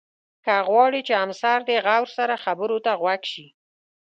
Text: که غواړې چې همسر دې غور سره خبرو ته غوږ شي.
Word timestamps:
که 0.45 0.53
غواړې 0.69 1.01
چې 1.07 1.13
همسر 1.21 1.59
دې 1.69 1.77
غور 1.85 2.07
سره 2.17 2.35
خبرو 2.45 2.77
ته 2.85 2.91
غوږ 3.01 3.21
شي. 3.33 3.47